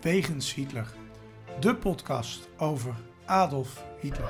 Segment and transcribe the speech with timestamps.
[0.00, 0.86] Wegens Hitler.
[1.58, 4.28] De podcast over Adolf Hitler.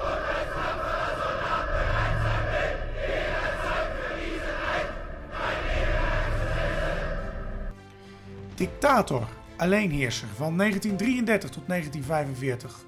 [8.54, 12.84] Dictator, alleenheerser van 1933 tot 1945.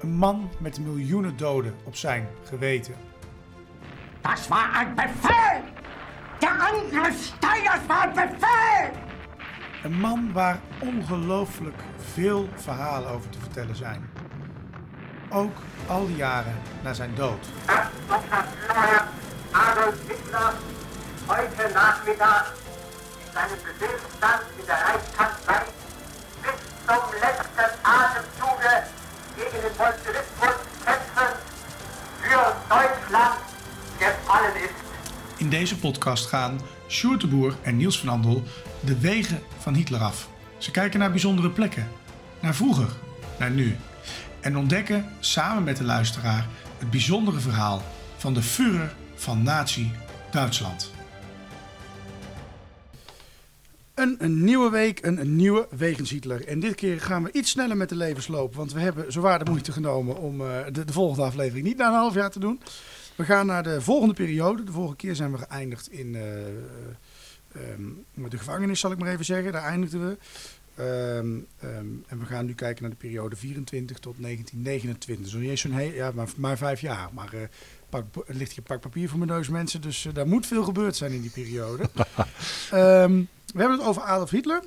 [0.00, 2.94] Een man met miljoenen doden op zijn geweten.
[4.20, 5.62] Das war ein Befehl!
[6.38, 8.90] Der Angriff Steiners war ein Befehl!
[9.82, 14.10] Een man waar ongelooflijk veel verhalen over te vertellen zijn.
[15.30, 17.46] Ook al die jaren na zijn dood.
[19.52, 20.52] Adolf Hitler
[21.26, 22.54] heute Nachmittag
[23.24, 25.62] in seinem Befehlsstand in der Reichskanzlei
[26.42, 28.74] bis zum letzten Atemzuge
[29.36, 31.32] gegen den Bolschewismus kämpfen
[32.22, 33.38] für Deutschland
[33.98, 34.82] gefallen ist.
[35.36, 37.24] In deze podcast gaan Sjoerd
[37.62, 38.42] en Niels van Andel
[38.80, 40.28] de wegen van Hitler af.
[40.62, 41.88] Ze kijken naar bijzondere plekken,
[42.40, 42.88] naar vroeger,
[43.38, 43.76] naar nu.
[44.40, 46.46] En ontdekken samen met de luisteraar
[46.78, 47.82] het bijzondere verhaal
[48.16, 49.90] van de Führer van Nazi
[50.30, 50.90] Duitsland.
[53.94, 56.46] Een, een nieuwe week, een, nieuwe Wegens Hitler.
[56.46, 58.54] En dit keer gaan we iets sneller met de levensloop.
[58.54, 61.86] Want we hebben zwaar de moeite genomen om eh, de, de volgende aflevering niet na
[61.86, 62.60] een half jaar te doen.
[63.16, 64.64] We gaan naar de volgende periode.
[64.64, 66.22] De vorige keer zijn we geëindigd in eh,
[67.54, 69.52] ehm, de gevangenis, zal ik maar even zeggen.
[69.52, 70.16] Daar eindigden we.
[70.74, 75.28] Ehm, ehm, en we gaan nu kijken naar de periode 24 tot 1929.
[75.28, 77.08] Zo niet eens zo'n heel, ja, maar, maar vijf jaar.
[77.12, 77.40] Maar eh,
[77.88, 79.80] pak, ligt pak papier voor mijn neus, mensen.
[79.80, 81.90] Dus uh, daar moet veel gebeurd zijn in die periode.
[82.70, 84.62] We hebben het over Adolf Hitler.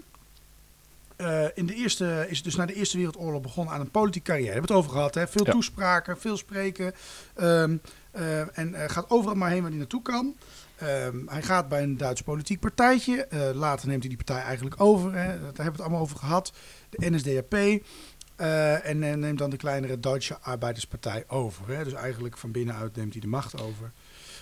[1.17, 4.51] Uh, in de eerste, is dus na de Eerste Wereldoorlog begonnen aan een politieke carrière.
[4.51, 5.15] We hebben het over gehad.
[5.15, 5.27] Hè?
[5.27, 5.51] Veel Ja.
[5.51, 6.93] toespraken, veel spreken.
[7.41, 7.81] Um,
[8.15, 10.35] uh, en uh, gaat overal maar heen waar hij naartoe kan.
[10.83, 13.27] Um, hij gaat bij een Duits politiek partijtje.
[13.33, 15.13] Uh, later neemt hij die partij eigenlijk over.
[15.13, 15.27] Hè?
[15.27, 16.53] Daar hebben we het allemaal over gehad.
[16.89, 17.53] De NSDAP.
[17.53, 21.67] Uh, en neemt dan de kleinere Duitse Arbeiderspartij over.
[21.67, 21.83] Hè?
[21.83, 23.91] Dus eigenlijk van binnenuit neemt hij de macht over.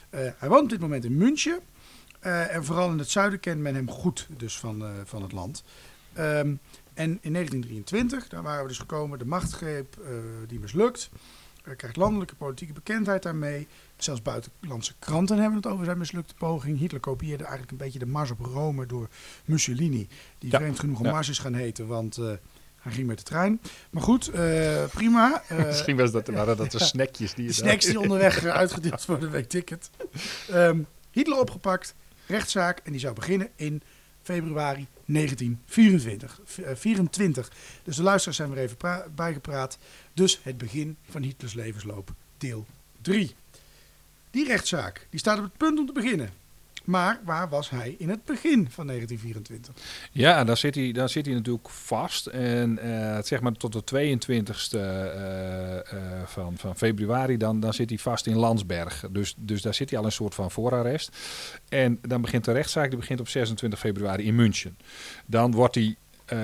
[0.10, 1.60] Uh, hij woont op dit moment in München.
[2.20, 5.64] En vooral in het zuiden kent men hem goed dus van, van het land.
[6.18, 6.60] Um,
[6.94, 10.08] en in 1923, daar waren we dus gekomen, de machtgreep uh,
[10.48, 11.10] die mislukt.
[11.64, 13.68] Hij krijgt landelijke politieke bekendheid daarmee.
[13.98, 16.80] Zelfs buitenlandse kranten hebben het over zijn mislukte poging.
[16.80, 19.10] Hitler kopieerde eigenlijk een beetje de mars op Rome door
[19.46, 20.08] Mussolini.
[20.38, 20.58] Die ja.
[20.58, 21.12] vreemd genoeg een ja.
[21.12, 22.32] mars is gaan heten, want uh,
[22.76, 23.62] hij ging met de trein.
[23.90, 25.44] Maar goed, uh, prima.
[25.52, 29.32] Uh, Misschien was dat, waren dat de snackjes die je Snacks die onderweg uitgedeeld worden,
[29.32, 29.90] weet ticket.
[30.52, 31.96] Um, Hitler opgepakt,
[32.28, 32.80] rechtszaak.
[32.84, 33.82] En die zou beginnen in
[34.24, 36.42] februari 1924.
[36.60, 37.52] Uh, 24.
[37.84, 38.78] Dus de luisteraars zijn weer even
[39.16, 39.78] bijgepraat.
[40.14, 42.66] Dus het begin van Hitlers levensloop, deel
[43.02, 43.36] 3.
[44.32, 46.43] Die rechtszaak die staat op het punt om te beginnen.
[46.84, 49.74] Maar waar was hij in het begin van 1924?
[50.12, 52.26] Ja, daar zit hij, daar zit hij natuurlijk vast.
[52.28, 54.82] En uh, zeg maar tot de 22e uh,
[55.76, 59.06] uh, van, van februari, dan, dan zit hij vast in Landsberg.
[59.12, 61.18] Dus, dus daar zit hij al een soort van voorarrest.
[61.70, 64.78] En dan begint de rechtszaak, die begint op 26 februari in München.
[65.26, 65.96] Dan wordt hij
[66.34, 66.40] uh,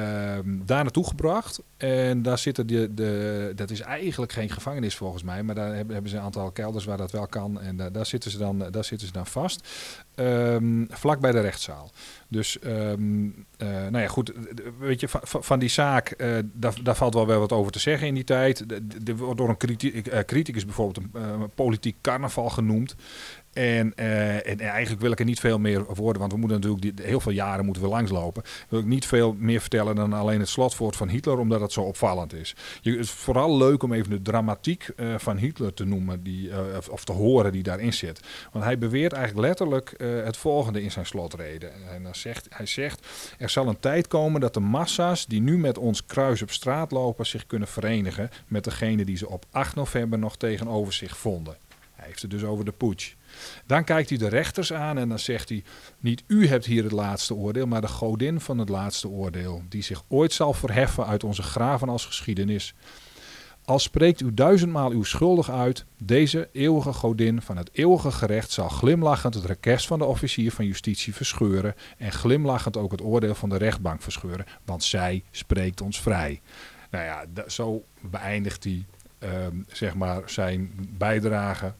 [0.45, 1.61] daar naartoe gebracht.
[1.77, 3.51] En daar zitten de, de.
[3.55, 5.43] Dat is eigenlijk geen gevangenis volgens mij.
[5.43, 7.61] Maar daar hebben, ze een aantal kelders waar dat wel kan.
[7.61, 9.67] En daar, daar, zitten, ze dan, daar zitten ze dan vast.
[10.15, 11.91] Um, vlak bij de rechtszaal.
[12.27, 13.25] Dus, um,
[13.57, 14.31] uh, nou ja, goed.
[14.79, 16.13] Weet je, van, die zaak.
[16.17, 18.65] Uh, daar, daar valt wel wel wat over te zeggen in die tijd.
[19.05, 22.95] Er wordt door een uh, criticus bijvoorbeeld een politiek carnaval genoemd.
[23.53, 26.97] En, uh, en, eigenlijk wil ik er niet veel meer worden, want we moeten natuurlijk
[26.97, 28.43] die, heel veel jaren moeten we langslopen.
[28.69, 31.81] Wil ik niet veel meer vertellen dan alleen het slotwoord van Hitler, omdat het zo
[31.81, 32.55] opvallend is.
[32.81, 36.49] Je, het is vooral leuk om even de dramatiek uh, van Hitler te noemen, die,
[36.49, 36.57] uh,
[36.89, 38.19] of te horen die daarin zit.
[38.51, 39.93] Want hij beweert eigenlijk letterlijk
[40.23, 41.71] het volgende in zijn slotreden.
[41.93, 43.07] En dan zegt, hij zegt,
[43.37, 46.91] er zal een tijd komen dat de massa's die nu met ons kruis op straat
[46.91, 51.57] lopen zich kunnen verenigen met degene die ze op 8 november nog tegenover zich vonden.
[51.95, 53.13] Hij heeft het dus over de putsch.
[53.65, 55.63] Dan kijkt hij de rechters aan en dan zegt hij:
[55.99, 59.83] Niet u hebt hier het laatste oordeel, maar de godin van het laatste oordeel, die
[59.83, 62.73] zich ooit zal verheffen uit onze graven als geschiedenis.
[63.65, 68.69] Al spreekt u duizendmaal uw schuldig uit, deze eeuwige godin van het eeuwige gerecht zal
[68.69, 73.49] glimlachend het request van de officier van justitie verscheuren en glimlachend ook het oordeel van
[73.49, 76.41] de rechtbank verscheuren, want zij spreekt ons vrij.
[76.91, 78.85] Nou ja, zo beëindigt hij
[79.19, 79.29] uh,
[79.67, 81.73] zeg maar zijn bijdrage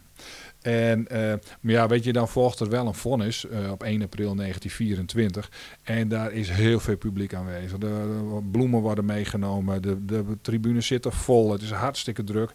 [0.62, 4.02] En, uh, maar ja, weet je, dan volgt er wel een vonnis uh, op 1
[4.02, 5.52] april 1924.
[5.84, 7.78] En daar is heel veel publiek aanwezig.
[7.78, 12.52] De, bloemen worden meegenomen, de, de tribunes zitten vol, het is hartstikke druk.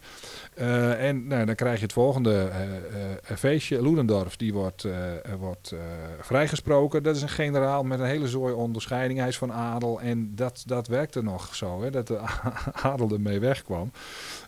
[0.59, 2.49] Uh, en nou, dan krijg je het volgende
[3.23, 3.81] feestje.
[3.81, 4.87] Ludendorff, die wordt,
[5.39, 5.75] wordt
[6.19, 7.03] vrijgesproken.
[7.03, 9.19] Dat is een generaal met een hele zooi onderscheiding.
[9.19, 12.19] Hij is van adel en dat, dat werkte nog zo, hè, dat de
[12.91, 13.91] adel ermee wegkwam.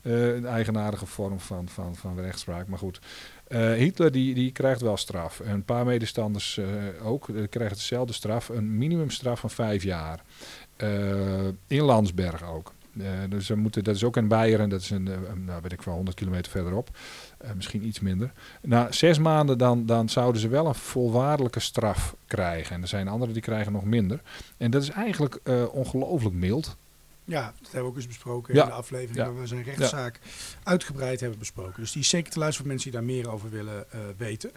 [0.01, 2.99] een eigenaardige vorm van, van, van rechtspraak, maar goed.
[3.49, 5.39] Uh, Hitler die, die krijgt wel straf.
[5.39, 6.67] Een paar medestanders uh,
[7.03, 7.25] ook.
[7.25, 8.49] Die krijgen dezelfde straf.
[8.49, 10.23] Een minimumstraf van vijf jaar.
[11.67, 12.73] In Landsberg ook.
[13.29, 14.69] dus moeten, dat is ook in Beieren.
[14.69, 15.09] Dat is een,
[15.45, 16.89] nou weet ik wel, 100 kilometer verderop.
[17.55, 18.31] misschien iets minder.
[18.61, 22.75] Na zes maanden dan, dan zouden ze wel een volwaardelijke straf krijgen.
[22.75, 24.21] En er zijn anderen die krijgen nog minder.
[24.57, 25.39] En dat is eigenlijk
[25.71, 26.77] ongelooflijk mild.
[27.27, 30.19] Ja, dat hebben we ook eens besproken in de aflevering waar we zijn rechtszaak
[30.63, 31.81] uitgebreid hebben besproken.
[31.81, 34.51] Dus die is zeker te luisteren voor mensen die daar meer over willen uh, weten.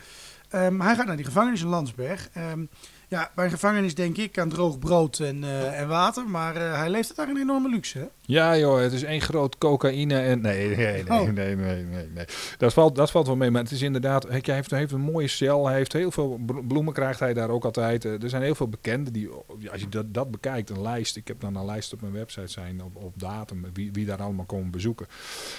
[0.54, 2.28] Um, hij gaat naar die gevangenis in Landsberg.
[2.36, 2.68] Um,
[3.08, 6.28] ja, bij een gevangenis denk ik aan droog brood en, uh, en water.
[6.28, 8.08] Maar uh, hij leeft het daar een enorme luxe, hè?
[8.30, 10.40] Ja, joh, het is één groot cocaïne en...
[10.40, 11.30] Nee, nee, nee, oh.
[11.30, 12.24] nee, nee, nee, nee,
[12.58, 14.28] Dat valt, dat valt wel mee, maar het is inderdaad...
[14.28, 17.64] Hij heeft, heeft een mooie cel, hij heeft heel veel bloemen krijgt hij daar ook
[17.64, 18.04] altijd.
[18.04, 19.28] Er zijn heel veel bekenden die,
[19.70, 21.16] als je dat, dat bekijkt, een lijst...
[21.16, 24.22] Ik heb dan een lijst op mijn website zijn, op, op datum, wie, wie daar
[24.22, 25.06] allemaal komen bezoeken.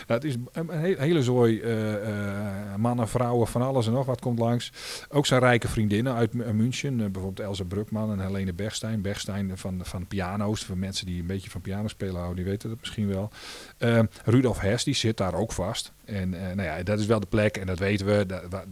[0.07, 4.39] Nou, het is een hele zooi uh, mannen, vrouwen, van alles en nog wat komt
[4.39, 4.71] langs.
[5.09, 9.01] Ook zijn rijke vriendinnen uit München, bijvoorbeeld Elsa Brukman en Helene Bergstein.
[9.01, 12.60] Bergstein van, van piano's, voor mensen die een beetje van piano spelen houden, die weten
[12.69, 13.31] dat misschien wel.
[13.79, 15.91] Uh, Rudolf Hess, die zit daar ook vast.
[16.05, 18.25] En uh, nou ja, dat is wel de plek, en dat weten we,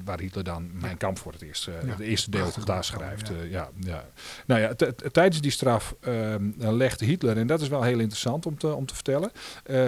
[0.03, 1.89] waar, Hitler dan Mijn Kamp voor het eerst, uh, ja.
[1.89, 3.27] het eerste deel daar schrijft.
[3.27, 3.33] Ja.
[3.49, 3.69] ja.
[3.79, 4.05] ja,
[4.45, 4.73] Nou ja,
[5.11, 8.85] tijdens die straf ehm, legt Hitler, en dat is wel heel interessant om te, om
[8.85, 9.31] te vertellen,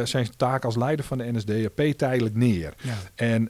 [0.03, 2.73] zijn taak als leider van de NSDAP tijdelijk neer.
[2.81, 2.97] Ja.
[3.15, 3.49] En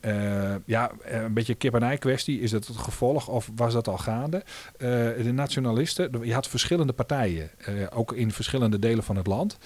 [0.66, 4.44] ja, een beetje kip-en-ei kwestie, is dat het gevolg of was dat al gaande?
[4.78, 7.50] de nationalisten, je had verschillende partijen,
[7.94, 9.58] ook in verschillende delen van het land,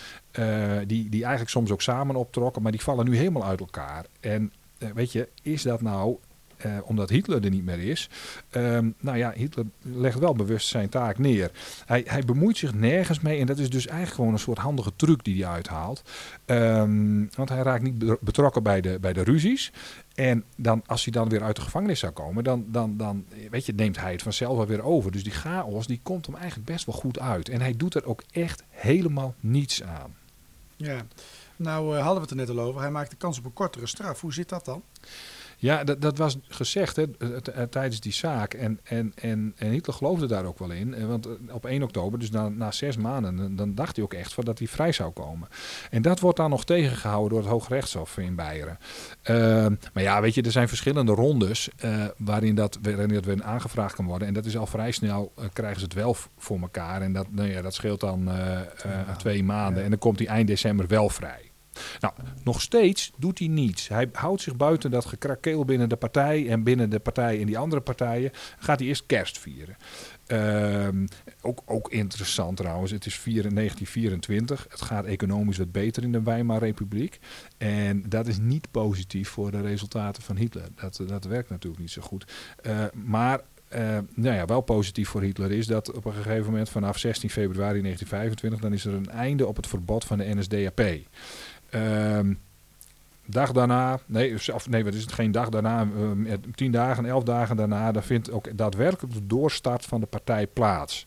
[0.85, 4.05] die, die eigenlijk soms ook samen optrokken, maar die vallen nu helemaal uit elkaar.
[4.25, 6.17] En uh, weet je, is dat nou
[6.65, 8.09] uh, omdat Hitler er niet meer is.
[8.51, 11.51] Um, nou ja, Hitler legt wel bewust zijn taak neer.
[11.85, 14.91] Hij, hij, bemoeit zich nergens mee en dat is dus eigenlijk gewoon een soort handige
[14.95, 16.01] truc die hij uithaalt.
[16.45, 19.71] Um, want hij raakt niet betrokken bij de, bij de ruzies.
[20.15, 23.65] En dan, als hij dan weer uit de gevangenis zou komen, dan, dan, dan weet
[23.65, 25.11] je, neemt hij het vanzelf wel weer over.
[25.11, 27.49] Dus die chaos die komt hem eigenlijk best wel goed uit.
[27.49, 30.15] En hij doet er ook echt helemaal niets aan.
[30.75, 31.05] Ja,
[31.55, 32.81] nou uh, hadden we het er net al over.
[32.81, 34.21] Hij maakt de kans op een kortere straf.
[34.21, 34.83] Hoe zit dat dan?
[35.57, 37.07] Ja, dat, dat was gezegd hè,
[37.67, 38.53] tijdens die zaak.
[38.53, 40.93] En, en, en, en Hitler geloofde daar ook wel in.
[40.93, 44.13] Eh, want eh, op 1 oktober, dus na, na zes maanden, dan dacht hij ook
[44.13, 45.47] echt van dat hij vrij zou komen.
[45.89, 48.77] En dat wordt dan nog tegengehouden door het Hoogrechtshof in Beieren.
[49.29, 49.35] Uh,
[49.93, 53.95] maar ja, weet je, er zijn verschillende rondes uh, waarin, dat, waarin dat weer aangevraagd
[53.95, 54.27] kan worden.
[54.27, 57.01] En dat is al vrij snel, uh, krijgen ze het wel voor elkaar.
[57.01, 58.29] En dat, nou ja, dat scheelt dan
[59.17, 59.83] twee maanden.
[59.83, 61.44] En dan komt hij eind december wel vrij.
[61.99, 62.13] Nou,
[62.43, 63.87] nog steeds doet hij niets.
[63.87, 67.57] Hij houdt zich buiten dat gekrakeel binnen de partij en binnen de partij en die
[67.57, 68.31] andere partijen.
[68.59, 69.77] Gaat hij eerst kerst vieren.
[70.27, 70.87] Uh,
[71.41, 74.65] ook, ook interessant trouwens, het is 1924.
[74.69, 77.19] Het gaat economisch wat beter in de Weimar-republiek.
[77.57, 80.67] En dat is niet positief voor de resultaten van Hitler.
[80.75, 82.33] Dat, dat werkt natuurlijk niet zo goed.
[82.63, 83.41] Uh, maar
[83.73, 87.29] uh, nou ja, wel positief voor Hitler is dat op een gegeven moment vanaf 16
[87.29, 90.81] februari 1925 dan is er een einde op het verbod van de NSDAP.
[91.75, 92.39] Um,
[93.25, 97.23] dag daarna, nee, of nee, wat is het geen dag daarna, uh, tien dagen, elf
[97.23, 101.05] dagen daarna, daar vindt ook daadwerkelijk de doorstart van de partij plaats.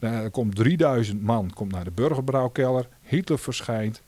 [0.00, 4.02] Uh, er komt 3000 man komt naar de burgerbrouwkelder, Hitler verschijnt,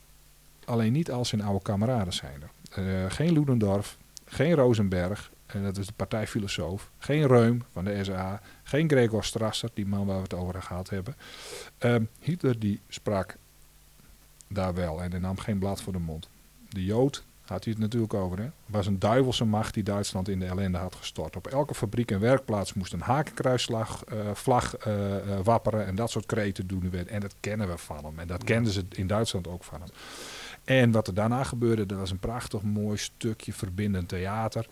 [0.64, 2.82] alleen niet als zijn oude kameraden zijn er.
[2.82, 8.40] Uh, geen Ludendorff, geen Rosenberg, en dat is de partijfilosoof, geen Reum van de SA,
[8.62, 11.16] geen Gregor Strasser, die man waar we het over gehad hebben.
[11.78, 13.36] Ehm, Hitler die sprak
[14.52, 15.02] daar wel.
[15.02, 16.28] En hij nam geen blad voor de mond.
[16.68, 18.38] De Jood had hij het natuurlijk over.
[18.38, 18.48] Hè?
[18.66, 21.36] was een duivelse macht die Duitsland in de ellende had gestort.
[21.36, 24.94] Op elke fabriek en werkplaats moest een hakenkruisslag, uh, vlag uh,
[25.42, 26.92] wapperen en dat soort kreten doen.
[26.92, 28.18] En dat kennen we van hem.
[28.18, 29.90] En dat kenden ze in Duitsland ook van hem.
[30.70, 34.66] En wat er daarna gebeurde, dat was een prachtig mooi stukje verbindend theater.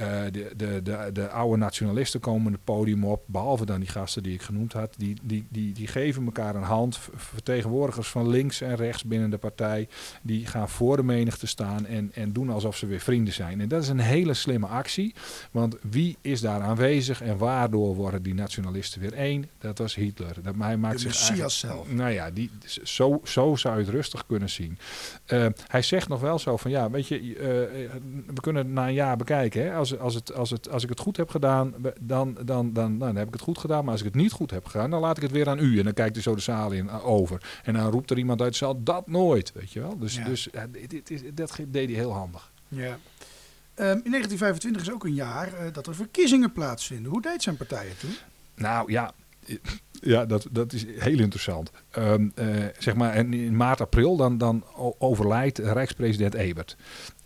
[0.00, 4.22] Uh, de, de, de, de oude nationalisten komen het podium op, behalve dan die gasten
[4.22, 4.94] die ik genoemd had.
[4.96, 6.98] Die, die, die, die geven elkaar een hand.
[7.14, 9.88] Vertegenwoordigers van links en rechts binnen de partij,
[10.22, 13.60] die gaan voor de menigte staan en, en doen alsof ze weer vrienden zijn.
[13.60, 15.14] En dat is een hele slimme actie,
[15.50, 19.50] want wie is daar aanwezig en waardoor worden die nationalisten weer één?
[19.58, 20.34] Dat was Hitler.
[20.42, 21.92] Dat, hij maakt de zich Messias zelf.
[21.92, 22.50] Nou ja, die,
[22.82, 24.78] zo, zo zou je het rustig kunnen zien.
[25.44, 27.44] Eh, hij zegt nog wel zo van ja, weet je, eh,
[28.34, 29.62] we kunnen het na een jaar bekijken.
[29.62, 29.74] Hè?
[29.74, 32.98] Als, als, het, als, het, als ik het goed heb gedaan, dan, dan, dan, dan,
[32.98, 33.82] dan heb ik het goed gedaan.
[33.82, 35.78] Maar als ik het niet goed heb gedaan, dan laat ik het weer aan u.
[35.78, 37.60] En dan kijkt hij zo de zaal in eh, over.
[37.64, 39.98] En dan roept er iemand uit de zaal, dat nooit, weet je wel.
[39.98, 40.24] Dus, Ja.
[40.24, 42.52] dus ja, dit, dat deed hij heel handig.
[42.68, 42.98] Ja.
[43.74, 47.10] Ehm, in 1925 is ook een jaar eh, dat er verkiezingen plaatsvinden.
[47.12, 48.16] Hoe deed zijn partij het toen?
[48.54, 49.12] Nou ja, eh,
[50.00, 51.70] ja dat, dat is heel interessant.
[51.90, 52.46] Ehm, eh,
[52.78, 54.64] zeg maar, en in maart, april dan, dan
[54.98, 56.76] overlijdt Rijkspresident Ebert.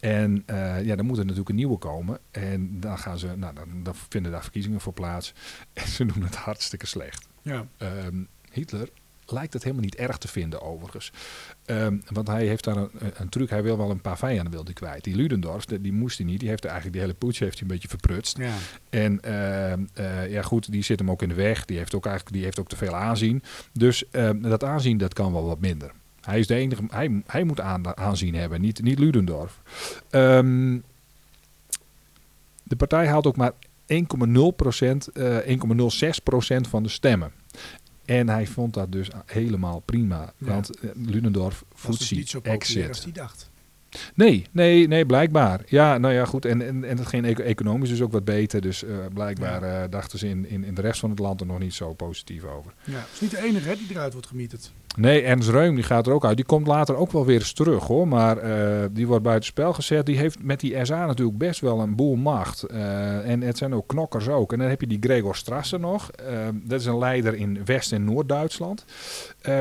[0.01, 2.19] En eh, ja, dan moet er natuurlijk een nieuwe komen.
[2.31, 5.35] En dan, gaan ze, nou, dan, dan vinden daar verkiezingen voor plaats.
[5.73, 7.29] En ze doen het hartstikke slecht.
[7.43, 7.67] Ja.
[7.77, 8.23] Ehm,
[8.53, 8.89] Hitler
[9.33, 11.13] lijkt het helemaal niet erg te vinden overigens.
[11.65, 13.51] Ehm, want hij heeft daar een, een truc.
[13.51, 15.05] Hij wil wel een paar vijanden wil die kwijt.
[15.05, 16.41] Die Ludendorff, die, die moest hij niet.
[16.41, 18.39] Die heeft eigenlijk die hele poets heeft hij een beetje verprutst.
[18.39, 18.55] Ja.
[18.91, 21.65] En ehm, eh, ja, goed, die zit hem ook in de weg.
[21.65, 23.43] Die heeft ook eigenlijk die heeft ook te veel aanzien.
[23.73, 25.93] Dus ehm, dat aanzien dat kan wel wat minder.
[26.21, 26.83] Hij is de enige.
[26.89, 29.61] Hij, hij moet aan, aanzien hebben, niet, niet Ludendorff.
[32.63, 33.97] De partij haalt ook maar 1,0%,
[35.13, 37.33] eh 1,06% van de stemmen.
[38.11, 40.33] En hij vond dat dus helemaal prima.
[40.39, 40.71] Want
[41.75, 43.05] voedt dus zich populair als exit.
[43.05, 43.50] hij dacht.
[44.15, 45.61] Nee, nee, nee, blijkbaar.
[45.67, 46.45] Ja, nou ja, goed.
[46.45, 48.61] En, en, en het ging eco- economisch dus ook wat beter.
[48.61, 51.47] Dus eh, blijkbaar eh, dachten ze in, in, in de rest van het land er
[51.47, 52.73] nog niet zo positief over.
[52.85, 52.93] Ja.
[52.93, 54.73] Het is niet de enige hè, die eruit wordt gemieterd.
[54.97, 56.37] Nee, Ernst Reum die gaat er ook uit.
[56.37, 58.09] Die komt later ook wel weer eens terug hoor.
[58.09, 60.07] Maar eh, die wordt buitenspel gezet.
[60.07, 62.63] Die heeft met die SA natuurlijk best wel een boel macht.
[62.63, 64.53] En het zijn ook knokkers ook.
[64.53, 66.11] En dan heb je die Gregor Strasser nog.
[66.53, 68.85] Dat is een leider in West- en Noord-Duitsland.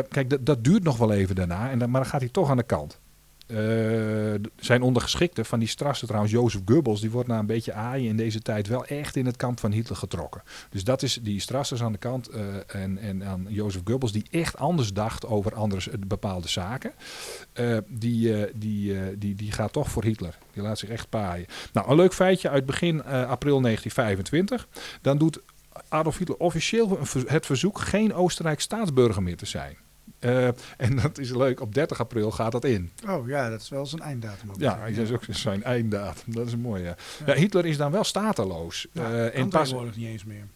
[0.09, 1.69] Kijk, dat, dat duurt nog wel even daarna.
[1.69, 2.99] En dan, maar dan gaat hij toch aan de kant.
[3.49, 3.57] Eh,
[4.59, 8.17] zijn ondergeschikte van die Strasser trouwens, Jozef Goebbels, die wordt na een beetje aaien in
[8.17, 10.41] deze tijd wel echt in het kamp van Hitler getrokken.
[10.69, 14.25] Dus dat is die Strassers aan de kant eh, en, en aan Jozef Goebbels, die
[14.31, 16.91] echt anders dacht over andere s- bepaalde zaken.
[17.53, 20.37] Eh, die, eh, die, eh, die, die gaat toch voor Hitler.
[20.53, 21.45] Die laat zich echt paaien.
[21.73, 24.67] Nou, een leuk feitje uit begin eh, april 1925.
[25.01, 25.39] Dan doet
[25.87, 29.77] Adolf Hitler officieel het verzoek geen Oostenrijk staatsburger meer te zijn.
[30.19, 30.47] Eh,
[30.77, 32.91] en dat is leuk, op 30 april gaat dat in.
[33.07, 34.49] Oh ja, dat is wel zijn einddatum.
[34.49, 34.59] Ook.
[34.59, 36.33] Ja, dat is ook zijn einddatum.
[36.33, 36.83] Dat is mooi.
[36.83, 36.95] Ja.
[37.25, 38.87] Ja, Hitler is dan wel stateloos.
[38.91, 40.47] Ja, Eh, kan en pas, niet eens meer.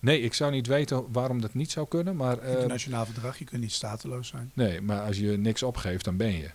[0.00, 2.16] nee, ik zou niet weten waarom dat niet zou kunnen.
[2.16, 4.50] Maar, eh, Internationaal verdrag, je kunt niet stateloos zijn.
[4.54, 6.50] nee, maar als je niks opgeeft, dan ben je.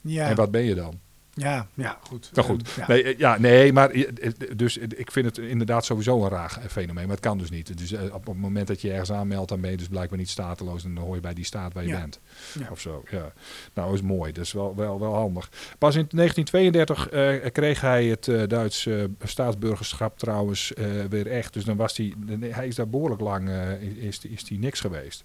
[0.00, 1.00] Ja, En wat ben je dan?
[1.38, 2.30] Ja, ja goed.
[2.34, 2.68] Nou goed.
[2.68, 2.86] Eh, ja.
[2.86, 6.58] Nee, eh, ja, nee, maar eh, eh, dus ik vind het inderdaad sowieso een raar
[6.68, 7.06] fenomeen.
[7.06, 7.78] Maar het kan dus niet.
[7.78, 10.84] Dus op het moment dat je ergens aanmeldt, dan ben je dus blijkbaar niet stateloos.
[10.84, 12.00] En dan hoor je bij die staat waar je Ja.
[12.00, 12.20] bent.
[12.58, 12.68] Ja.
[12.70, 13.32] Of zo, ja.
[13.74, 14.32] Nou, is mooi.
[14.32, 15.50] Dat is wel, wel, wel handig.
[15.78, 20.72] Pas in 1932 eh, kreeg hij het Duits eh, staatsburgerschap trouwens
[21.08, 21.52] weer echt.
[21.52, 23.50] Dus dan was hij, hij is daar behoorlijk lang
[23.98, 25.24] is, is hij niks geweest.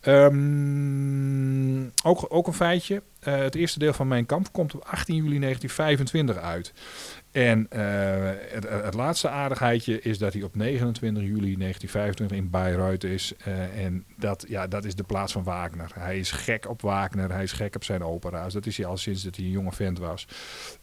[0.00, 3.02] Ehm, ook, ook een feitje.
[3.22, 6.72] Eh, het eerste deel van mijn kamp komt op 18 juli 1925 uit.
[7.32, 7.80] En eh,
[8.48, 13.32] het, het laatste aardigheidje is dat hij op 29 juli 1925 in Bayreuth is.
[13.44, 15.90] Eh, en dat, ja, dat is de plaats van Wagner.
[15.94, 18.52] Hij is gek op Wagner, hij is gek op zijn opera's.
[18.52, 20.26] Dat is hij al sinds dat hij een jonge vent was.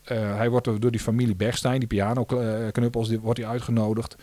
[0.03, 4.15] Eh, hij wordt door die familie Bergstein, die pianoknuppels, wordt hij uitgenodigd.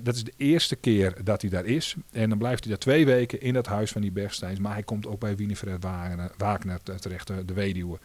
[0.00, 1.94] Dat is de eerste keer dat hij daar is.
[2.12, 4.58] En dan blijft hij daar twee weken in dat huis van die Bergsteins.
[4.58, 7.98] Maar hij komt ook bij Winifred Wagner, Wagner terecht, de weduwe.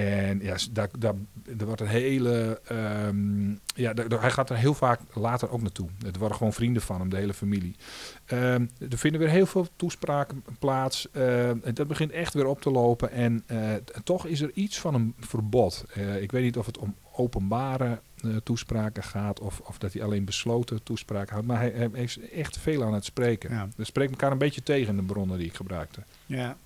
[0.00, 1.14] En ja, s- daar, daar,
[1.58, 2.60] er wordt een hele.
[2.64, 5.88] ehm, ja, daar- daar- hij gaat er heel vaak later ook naartoe.
[6.04, 7.76] Het worden gewoon vrienden van hem, de hele familie.
[8.24, 11.08] Ehm, er vinden weer heel veel toespraken plaats.
[11.10, 13.10] Ehm, en dat begint echt weer op te lopen.
[13.10, 13.72] En eh,
[14.04, 15.84] toch is er iets van een verbod.
[15.94, 19.40] Eh, ik weet niet of het om openbare eh, toespraken gaat.
[19.40, 21.46] Of, of dat hij alleen besloten toespraken houdt.
[21.46, 23.50] Maar hij, hij is echt veel aan het spreken.
[23.50, 23.68] Ja.
[23.76, 26.00] Dat spreekt elkaar een beetje tegen in de bronnen die ik gebruikte.
[26.26, 26.56] Ja.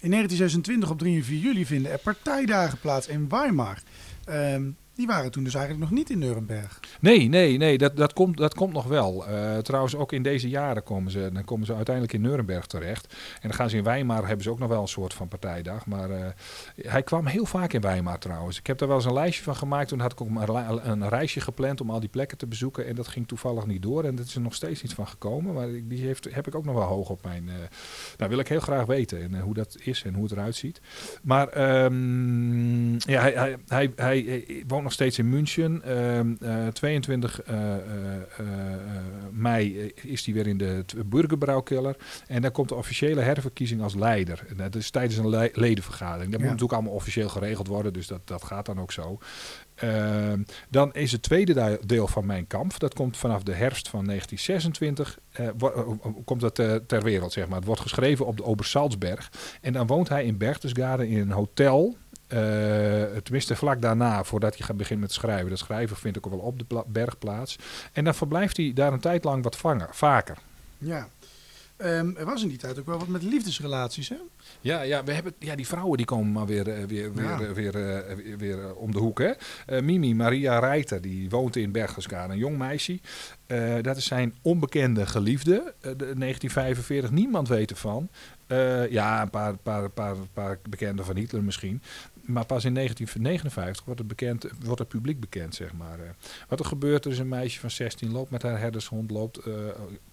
[0.00, 3.78] In 1926 op 3 en 4 juli vinden er partijdagen plaats in Weimar.
[4.24, 6.80] Ehm, die waren toen dus eigenlijk nog niet in Nuremberg.
[7.00, 9.26] Nee, nee, nee, dat, dat, komt, dat komt nog wel.
[9.26, 13.06] Eh, trouwens, ook in deze jaren komen ze, dan komen ze uiteindelijk in Nuremberg terecht.
[13.12, 15.86] En dan gaan ze in Weimar, hebben ze ook nog wel een soort van partijdag.
[15.86, 16.26] Maar eh,
[16.82, 18.58] hij kwam heel vaak in Weimar trouwens.
[18.58, 19.88] Ik heb daar wel eens een lijstje van gemaakt.
[19.88, 22.86] Toen had ik ook een, een reisje gepland om al die plekken te bezoeken.
[22.86, 24.04] En dat ging toevallig niet door.
[24.04, 25.54] En dat is er nog steeds niet van gekomen.
[25.54, 27.48] Maar die heeft, heb ik ook nog wel hoog op mijn...
[27.48, 27.54] eh
[28.16, 29.22] nou, wil ik heel graag weten.
[29.22, 30.80] En, hoe dat is en hoe het eruit ziet.
[31.22, 35.82] Maar ehm, ja, hij, hij, hij, hij, hij woont nog steeds in München.
[35.82, 38.46] Ehm, eh, 22 eh, eh, eh, eh,
[39.30, 41.96] mei is hij weer in de Burgerbrouwkeller.
[42.26, 44.44] En dan komt de officiële herverkiezing als leider.
[44.48, 46.30] En dat is tijdens een le- ledenvergadering.
[46.32, 46.46] Dat Ja.
[46.46, 49.18] moet natuurlijk allemaal officieel geregeld worden, dus dat, dat gaat dan ook zo.
[49.74, 52.78] Ehm, dan is het tweede deel van mijn kamp.
[52.78, 55.18] Dat komt vanaf de herfst van 1926.
[55.32, 56.54] eh, wo- eh, eh, komt dat
[56.86, 57.56] ter wereld, zeg maar.
[57.56, 59.30] Het wordt geschreven op de Obersalzberg.
[59.60, 61.96] En dan woont hij in Berchtesgaden in een hotel.
[62.28, 65.48] Eh, tenminste, vlak daarna, voordat hij gaat beginnen met schrijven.
[65.48, 67.58] Dat schrijven vindt ook wel op de berg plaats.
[67.92, 70.36] En dan verblijft hij daar een tijd lang wat vanger, vaker.
[70.78, 71.08] Ja.
[71.76, 74.16] Ehm, er was in die tijd ook wel wat met liefdesrelaties, hè?
[74.60, 77.40] Ja, ja, we hebben, ja, die vrouwen die komen maar weer, eh, weer, weer, Ja.
[77.40, 79.18] eh, weer, weer, weer, om de hoek.
[79.18, 79.82] Hè?
[79.82, 83.00] Mimi Maria Reiter, die woont in Berchtesgaden, een jong meisje.
[83.82, 87.10] Dat is zijn onbekende geliefde, eh, de 1945.
[87.10, 88.08] Niemand weet ervan.
[88.90, 91.82] Ja, een paar, paar, paar, paar bekenden van Hitler misschien.
[92.28, 96.00] Maar pas in 1959 wordt het, bekend, wordt het publiek bekend, zeg maar.
[96.00, 96.08] eh.
[96.48, 99.52] Wat er gebeurt, er is een meisje van 16, loopt met haar herdershond, loopt, eh,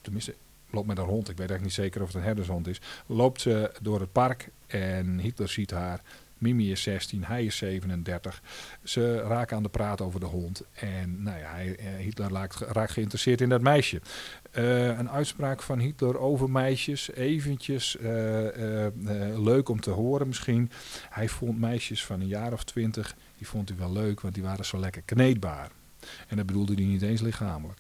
[0.02, 0.36] tenminste,
[0.70, 3.42] loopt met haar hond, ik weet eigenlijk niet zeker of het een herdershond is, loopt
[3.42, 6.02] ze door het park en Hitler ziet haar.
[6.38, 8.42] Mimi is 16, hij is 37.
[8.84, 10.62] Ze raken aan de praat over de hond.
[10.74, 14.02] En nou ja, eh, Hitler raakt, raakt geïnteresseerd in dat meisje.
[14.56, 18.92] Eh, een uitspraak van Hitler over meisjes, eventjes eh, eh,
[19.44, 20.72] leuk om te horen misschien.
[21.10, 24.44] Hij vond meisjes van een jaar of twintig, die vond hij wel leuk, want die
[24.44, 25.72] waren zo lekker kneedbaar.
[26.28, 27.80] En dat bedoelde hij niet eens lichamelijk.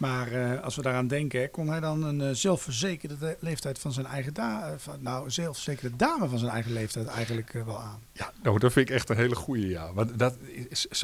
[0.00, 3.92] Maar eh, als we daaraan denken, kon hij dan een eh, zelfverzekerde de- leeftijd van
[3.92, 8.00] zijn eigen dame, nou, zelfverzekerde dame van zijn eigen leeftijd eigenlijk eh, wel aan?
[8.12, 9.92] Ja, nou, dat vind ik echt een hele goeie, ja.
[9.92, 10.36] Want dat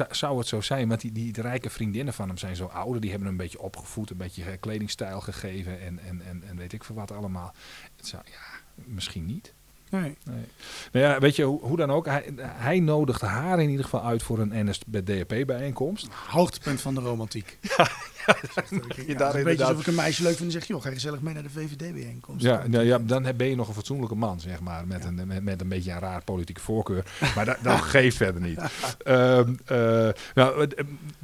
[0.09, 3.01] zou- het zo zijn, want die, die rijke vriendinnen van hem zijn zo ouder.
[3.01, 6.57] Die hebben hem een beetje opgevoed, een beetje eh, kledingstijl gegeven en, en, en, en
[6.57, 7.53] weet ik veel wat allemaal.
[8.01, 9.53] Zou, ja, misschien niet.
[10.01, 10.17] Nee.
[10.23, 10.45] Nee.
[10.91, 12.05] Nou ja, weet je, hoe, hoe dan ook.
[12.05, 16.07] Hij, hij nodigde haar in ieder geval uit voor een NSDAP-bijeenkomst.
[16.27, 17.57] Hoogtepunt van de romantiek.
[18.27, 20.81] Ja, ja, daar een beetje inderdaad- alsof ik een meisje leuk vind en zeg, joh,
[20.81, 22.43] ga je gezellig mee naar de VVD-bijeenkomst.
[22.45, 24.87] Ja, nou ja, dan heb- ben je nog een fatsoenlijke man, zeg maar.
[24.87, 27.03] Met, een, met, met een beetje een raar politieke voorkeur.
[27.35, 28.59] Maar dat, dat geeft verder niet.
[29.03, 30.67] Ehm, eh, nou,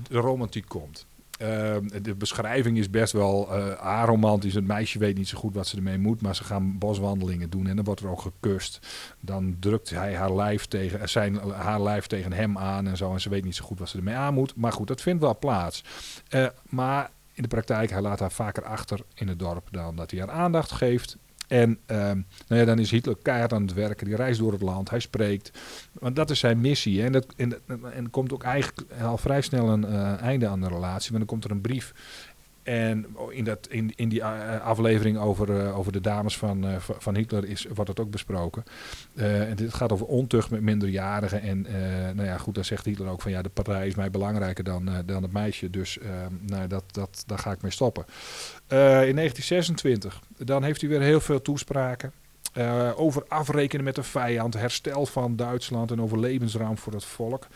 [0.10, 1.06] de romantiek komt.
[1.40, 4.54] Ehm, de beschrijving is best wel eh aromantisch.
[4.54, 7.68] Het meisje weet niet zo goed wat ze ermee moet, maar ze gaan boswandelingen doen
[7.68, 8.80] en dan wordt er ook gekust.
[9.20, 13.14] Dan drukt hij haar lijf tegen, eh, zijn, haar lijf tegen hem aan en zo.
[13.14, 14.56] En ze weet niet zo goed wat ze ermee aan moet.
[14.56, 15.84] Maar goed, dat vindt wel plaats.
[16.30, 20.12] Eh, maar in de praktijk, hij laat haar vaker achter in het dorp dan dat
[20.12, 21.18] hij haar aandacht geeft.
[21.50, 24.06] En ehm, nou ja, dan is Hitler keihard aan het werken.
[24.06, 25.52] Die reist door het land, hij spreekt.
[25.94, 27.00] Want dat is zijn missie.
[27.00, 27.06] hè.
[27.06, 27.54] En, dat, en,
[27.94, 31.12] en komt ook eigenlijk al vrij snel een eh, einde aan de relatie.
[31.12, 31.94] Want dan komt er een brief.
[32.64, 36.76] En in, dat, in, in die eh, aflevering over, eh, over de dames van, eh,
[36.80, 38.64] van- Hitler is, wordt dat ook besproken.
[39.16, 41.42] Eh, en dit gaat over ontucht met minderjarigen.
[41.42, 41.62] En
[42.16, 44.90] nou ja, goed, dan zegt Hitler ook van ja, de partij is mij belangrijker dan,
[45.06, 45.70] dan het meisje.
[45.70, 45.98] Dus
[46.40, 48.06] nou, dat, dat, daar ga ik mee stoppen.
[48.68, 52.12] In 1926, dan heeft hij weer heel veel toespraken.
[52.96, 57.48] over afrekenen met de vijand, herstel van Duitsland en over levensruim voor het volk.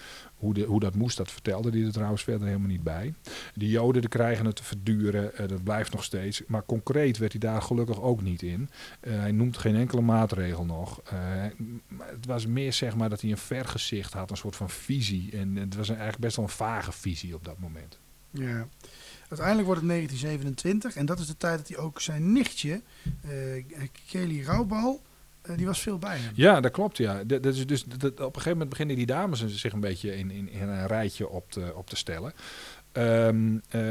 [0.43, 3.13] Hoe, de, hoe dat moest, dat vertelde hij er trouwens verder helemaal niet bij.
[3.53, 6.41] De Joden die krijgen het te verduren, eh, dat blijft nog steeds.
[6.47, 8.69] Maar concreet werd hij daar gelukkig ook niet in.
[8.99, 11.01] Eh, hij noemt geen enkele maatregel nog.
[11.01, 11.15] Eh,
[11.99, 15.37] het was meer zeg maar dat hij een vergezicht had, een soort van visie.
[15.37, 17.99] En het was eigenlijk best wel een vage visie op dat moment.
[18.31, 18.67] Ja.
[19.19, 22.81] Uiteindelijk wordt het 1927 en dat is de tijd dat hij ook zijn nichtje,
[24.07, 25.01] Kelly Raubal,
[25.55, 26.31] die was veel bij hem.
[26.35, 26.97] Ja, dat klopt.
[26.97, 27.23] Ja.
[27.23, 30.49] Dat, is dus, op een gegeven moment beginnen die dames zich een beetje in, in,
[30.69, 32.33] een rijtje op op te stellen.
[32.93, 33.81] Ehm, eh,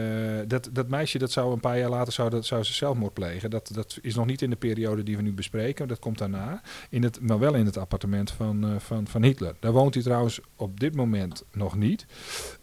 [0.47, 3.51] dat, dat meisje dat zou een paar jaar later zou, dat, zou ze zelfmoord plegen.
[3.51, 5.89] Dat, dat is nog niet in de periode die we nu bespreken.
[5.89, 6.61] Dat komt daarna.
[6.91, 9.55] In het, maar wel in het appartement van, eh, van, van Hitler.
[9.61, 12.07] Daar woont hij trouwens op dit moment nog niet.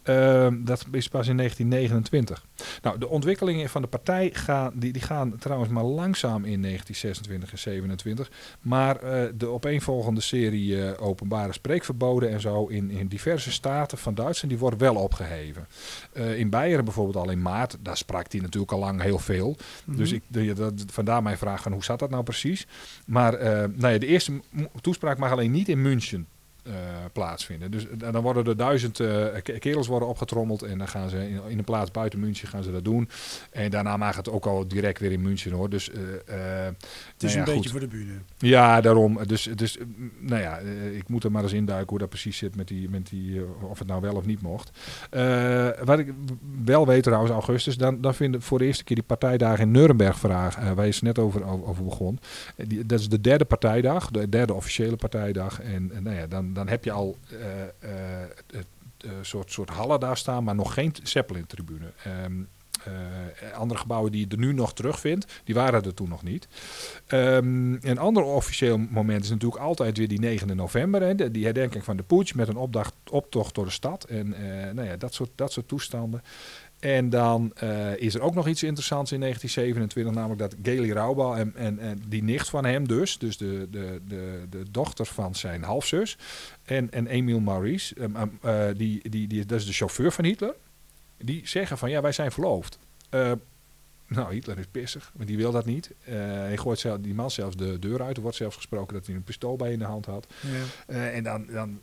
[0.02, 2.44] Ehm, dat is pas in 1929.
[2.82, 7.52] Nou, de ontwikkelingen van de partij gaan, die, die gaan trouwens maar langzaam in 1926
[7.52, 8.30] en 27.
[8.60, 14.48] Maar eh, de opeenvolgende serie openbare spreekverboden en zo in, in diverse staten van Duitsland,
[14.48, 15.66] die worden wel opgeheven.
[16.32, 19.56] Eh, in Beieren bijvoorbeeld al in maart, daar sprak hij natuurlijk al lang heel veel.
[19.86, 20.14] Dus Mhm.
[20.16, 22.66] ik, de, dat, vandaar mijn vraag van hoe zat dat nou precies?
[23.06, 24.40] Maar eh, nou ja, de eerste
[24.80, 26.26] toespraak mag alleen niet in München
[26.62, 26.72] eh,
[27.12, 27.70] plaatsvinden.
[27.70, 31.16] Dus eh, dan worden er duizend eh, ke- kerels worden opgetrommeld en dan gaan ze
[31.28, 33.08] in, in een plaats buiten München gaan ze dat doen.
[33.50, 35.70] En daarna mag het ook al direct weer in München hoor.
[35.70, 37.70] Dus Het is nou ja, een beetje goed.
[37.70, 38.12] voor de bühne.
[38.38, 39.18] Ja, daarom.
[39.26, 39.78] Dus, dus
[40.18, 40.58] nou ja,
[40.92, 43.78] ik moet er maar eens induiken hoe dat precies zit met die, met die of
[43.78, 44.70] het nou wel of niet mocht.
[45.84, 46.12] Wat ik
[46.64, 50.18] wel weet trouwens, augustus, dan, dan vinden voor de eerste keer die partijdagen in Nuremberg
[50.18, 52.18] vraag, waar je het net over, over, begon.
[52.56, 55.60] Die, dat is de derde partijdag, de derde officiële partijdag.
[55.60, 58.66] En, en nou ja, dan, dan heb je al eh, eh, het
[58.98, 61.92] eh, soort, soort hallen daar staan, maar nog geen Zeppelin-tribune.
[62.04, 62.42] Ehm,
[62.84, 66.48] eh, andere gebouwen die je er nu nog terugvindt, die waren er toen nog niet.
[67.06, 71.02] Ehm, een ander officieel moment is natuurlijk altijd weer die 9 november.
[71.02, 74.04] Hè, die herdenking van de Poets met een opdacht, optocht door de stad.
[74.04, 76.22] En eh, nou ja, dat, soort, dat soort toestanden.
[76.80, 81.36] En dan eh, is er ook nog iets interessants in 1927, namelijk dat Gaily Raubal
[81.36, 85.34] en, en, en die nicht van hem dus, dus de, de, de, de dochter van
[85.34, 86.18] zijn halfzus,
[86.64, 90.24] en, en Emile Maurice, ehm, ehm, eh, die, die, die, dat is de chauffeur van
[90.24, 90.54] Hitler,
[91.16, 92.78] die zeggen van ja, wij zijn verloofd.
[93.08, 93.32] Eh,
[94.06, 95.90] nou, Hitler is pissig, maar die wil dat niet.
[96.00, 98.16] Hij gooit zelf, die man zelfs de deur uit.
[98.16, 100.26] Er wordt zelfs gesproken dat hij een pistool bij in de hand had.
[100.86, 101.10] Ja.
[101.10, 101.80] En dan, dan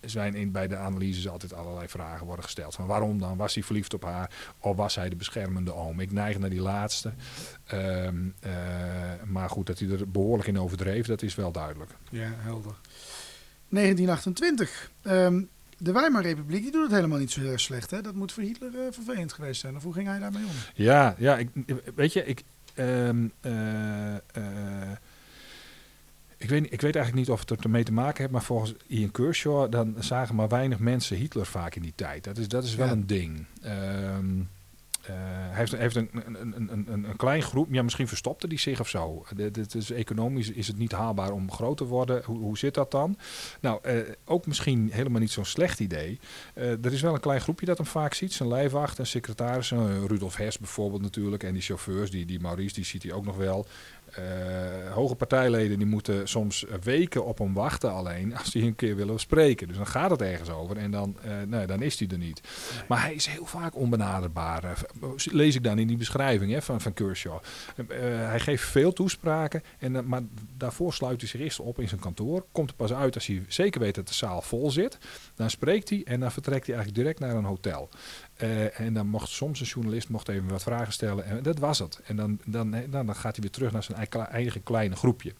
[0.00, 2.74] zijn in, bij de analyses altijd allerlei vragen worden gesteld.
[2.74, 3.36] Van waarom dan?
[3.36, 4.30] Was hij verliefd op haar?
[4.58, 6.00] Of was hij de beschermende oom?
[6.00, 7.12] Ik neig naar die laatste.
[7.64, 8.52] Ehm, eh,
[9.24, 11.90] maar goed, dat hij er behoorlijk in overdreef, dat is wel duidelijk.
[12.10, 12.74] Ja, helder.
[13.68, 14.90] 1928.
[15.02, 15.42] Ehm,
[15.78, 17.90] de Weimarrepubliek die doet het helemaal niet zo heel slecht.
[17.90, 18.00] Hè?
[18.00, 19.76] Dat moet voor Hitler eh, vervelend geweest zijn.
[19.76, 20.50] Of hoe ging hij daarmee om?
[20.74, 21.48] Ja, ja ik,
[21.94, 22.42] weet je, ik,
[22.74, 24.49] ehm, eh, ik,
[26.50, 29.70] weet, ik weet eigenlijk niet of het ermee te maken heeft, maar volgens Ian Kershaw
[29.72, 32.24] dan zagen maar weinig mensen Hitler vaak in die tijd.
[32.24, 32.92] Dat is, dat is wel Ja.
[32.92, 33.44] een ding.
[33.62, 34.40] Ehm,
[35.00, 38.80] eh, hij heeft, heeft een, een, een, een, klein groep, ja, misschien verstopte die zich
[38.80, 39.24] of zo.
[39.34, 42.22] Dit, is, economisch is het niet haalbaar om groot te worden.
[42.24, 43.16] Hoe, hoe zit dat dan?
[43.60, 46.18] Nou, eh, ook misschien helemaal niet zo'n slecht idee.
[46.54, 48.32] Eh, er is wel een klein groepje dat hem vaak ziet.
[48.32, 49.78] Zijn lijfwacht en secretarissen.
[49.78, 51.42] eh, Rudolf Hess bijvoorbeeld natuurlijk.
[51.42, 53.66] En die chauffeurs, die, die Maurice, die ziet hij ook nog wel.
[54.14, 58.96] Eh, hoge partijleden die moeten soms weken op hem wachten alleen als die een keer
[58.96, 59.68] willen spreken.
[59.68, 62.40] Dus dan gaat het ergens over en dan, eh, nee, dan is hij er niet.
[62.88, 64.64] Maar hij is heel vaak onbenaderbaar.
[64.64, 67.38] eh, lees ik dan in die beschrijving hè, van, van Kershaw.
[67.86, 70.22] Hij geeft veel toespraken, en, maar
[70.56, 72.44] daarvoor sluit hij zich eerst op in zijn kantoor.
[72.52, 74.98] Komt er pas uit als hij zeker weet dat de zaal vol zit.
[75.34, 77.88] Dan spreekt hij en dan vertrekt hij eigenlijk direct naar een hotel.
[78.40, 81.24] Eh, en dan mocht soms een journalist mocht even wat vragen stellen.
[81.24, 82.00] En dat was het.
[82.04, 83.98] En dan, dan, dan, dan gaat hij weer terug naar zijn
[84.30, 85.32] eigen- kleine groepje.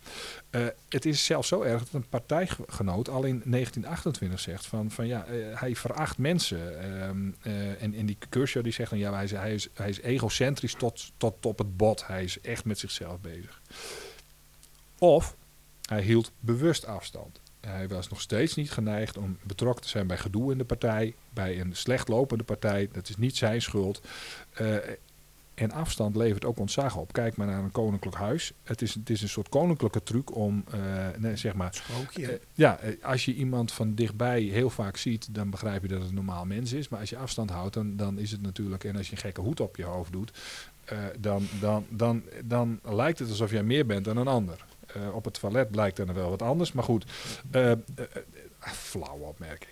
[0.50, 5.06] Eh, het is zelfs zo erg dat een partijgenoot al in 1928 zegt van, van
[5.06, 6.82] ja, eh, hij veracht mensen.
[6.82, 9.88] Ehm, eh, en, en die Kershaw die zegt dan ja, hij is, hij is, hij
[9.88, 12.06] is egocentrisch tot, tot op het bot.
[12.06, 13.60] Hij is echt met zichzelf bezig.
[14.98, 15.36] Of
[15.88, 17.40] hij hield bewust afstand.
[17.61, 21.14] Hij was nog steeds niet geneigd om betrokken te zijn bij gedoe in de partij,
[21.31, 22.88] bij een slecht lopende partij.
[22.92, 24.01] Dat is niet zijn schuld.
[24.53, 24.77] Eh,
[25.55, 27.12] en afstand levert ook ontzag op.
[27.12, 28.53] Kijk maar naar een koninklijk huis.
[28.62, 30.81] Het is, het is een soort koninklijke truc om, eh,
[31.18, 32.33] nee, zeg maar, Sprookje.
[32.33, 36.09] eh, ja, als je iemand van dichtbij heel vaak ziet, dan begrijp je dat het
[36.09, 36.88] een normaal mens is.
[36.88, 38.85] Maar als je afstand houdt, dan, dan is het natuurlijk.
[38.85, 40.33] En als je een gekke hoed op je hoofd doet,
[41.18, 44.64] dan, dan, dan, dan lijkt het alsof jij meer bent dan een ander.
[44.94, 46.72] Eh, op het toilet blijkt dan wel wat anders.
[46.72, 47.05] Maar goed,
[47.50, 47.72] eh,
[48.61, 49.70] flauwe opmerking.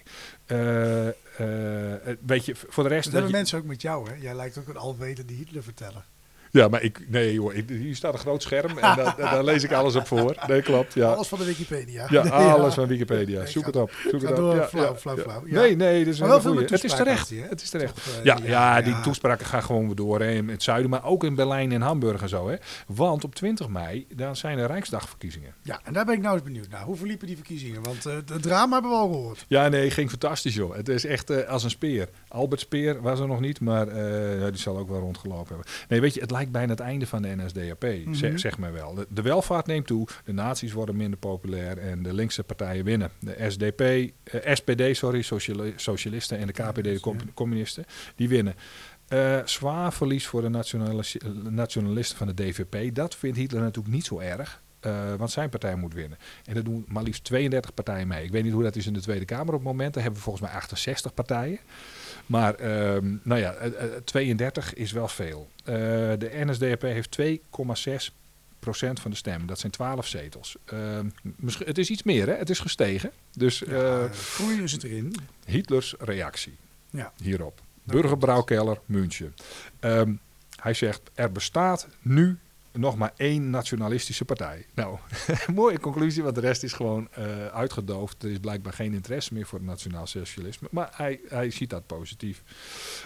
[2.26, 3.04] Weet je, voor de rest.
[3.04, 4.14] dat hebben je- mensen ook met jou, hè?
[4.16, 6.04] Jij lijkt ook een alwetende die Hitler vertellen.
[6.50, 9.62] Ja, maar ik, nee joh, ik, hier staat een groot scherm en daar, daar lees
[9.64, 10.34] ik alles op voor.
[10.46, 10.94] Nee, klopt.
[10.94, 11.12] Ja.
[11.12, 12.06] Alles van de Wikipedia.
[12.11, 13.40] Ja, Nee, alles van Wikipedia.
[13.40, 13.90] Ik Zoek het op.
[14.11, 14.50] Zoek het door.
[14.50, 14.56] op.
[14.56, 15.22] Ja, Flauw, ja, flauw, ja.
[15.22, 15.42] flauw.
[15.46, 15.61] Ja.
[15.61, 17.30] Nee, nee, dat is wel veel Het is terecht.
[17.48, 17.94] Het is terecht.
[17.94, 19.02] Toch, eh, Ja, die- ja, die ja.
[19.02, 22.22] toespraken gaan gewoon weer door hè, in het zuiden, maar ook in Berlijn en Hamburg
[22.22, 22.48] en zo.
[22.48, 22.56] Hè.
[22.87, 25.54] Want op 20 mei, dan zijn er Rijksdagverkiezingen.
[25.62, 26.82] Ja, en daar ben ik nou eens benieuwd naar.
[26.84, 27.82] Hoe verliepen die verkiezingen?
[27.82, 29.44] Want eh het drama hebben we al gehoord.
[29.48, 30.76] Ja, nee, ging fantastisch joh.
[30.76, 32.08] Het is echt eh, als een speer.
[32.28, 35.66] Albert Speer was er nog niet, maar eh, ja, die zal ook wel rondgelopen hebben.
[35.88, 38.14] Nee, weet je, het lijkt bijna het einde van de NSDAP, Mhm.
[38.14, 38.94] zeg, zeg maar wel.
[38.94, 43.11] De, de welvaart neemt toe, de nazi's worden minder populair en de linkse partijen winnen.
[43.20, 47.85] De SDP, eh, SPD, sorry, sociali- socialisten en de KPD, de com- communisten,
[48.16, 48.55] die winnen.
[49.09, 51.16] Eh, zwaar verlies voor de nationalis-
[51.51, 52.94] nationalisten van de DVP.
[52.94, 54.62] Dat vindt Hitler natuurlijk niet zo erg.
[54.81, 56.18] eh, want zijn partij moet winnen.
[56.44, 58.24] En dat doen maar liefst 32 partijen mee.
[58.24, 59.94] Ik weet niet hoe dat is in de Tweede Kamer op het moment.
[59.94, 61.59] Daar hebben we volgens mij 68 partijen.
[62.28, 65.48] Maar ehm, nou ja, eh, eh, 32 is wel veel.
[65.64, 65.74] Eh,
[66.18, 68.12] de NSDAP heeft 2,6
[68.58, 69.46] procent van de stemmen.
[69.46, 70.56] Dat zijn 12 zetels.
[70.64, 71.08] Ehm,
[71.64, 72.34] het is iets meer, hè?
[72.34, 73.10] Het is gestegen.
[73.32, 75.14] Dus eh, Ja, groeien zit erin.
[75.46, 76.56] Hitlers reactie
[76.90, 77.12] Ja.
[77.22, 77.60] hierop.
[77.84, 79.34] Burgerbrouwkeller München.
[79.80, 80.12] Ehm,
[80.60, 82.38] hij zegt, er bestaat nu
[82.78, 84.66] nog maar één nationalistische partij.
[84.74, 84.98] Nou,
[85.54, 88.22] mooie conclusie, want de rest is gewoon eh, uitgedoofd.
[88.22, 90.68] Er is blijkbaar geen interesse meer voor het nationaal socialisme.
[90.70, 92.42] Maar hij, hij ziet dat positief.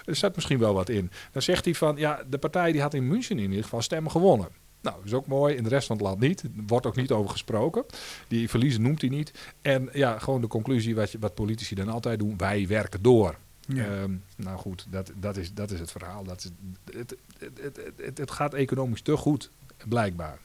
[0.04, 1.10] Er staat misschien wel wat in.
[1.32, 4.10] Dan zegt hij van, ja, de partij die had in München in ieder geval stemmen
[4.10, 4.48] gewonnen.
[4.80, 5.54] Nou, dat is ook mooi.
[5.54, 6.42] In de rest van het land niet.
[6.42, 7.84] Er wordt ook niet over gesproken.
[8.28, 9.32] Die verliezen noemt hij niet.
[9.62, 12.36] En ja, gewoon de conclusie wat, je, wat politici dan altijd doen.
[12.36, 13.36] Wij werken door.
[13.66, 13.84] Ja.
[13.84, 16.24] Ehm, nou goed, dat, dat, is, dat is het verhaal.
[16.24, 16.50] Dat is,
[16.96, 19.50] het, het, het, het, het gaat economisch te goed,
[19.88, 20.38] blijkbaar.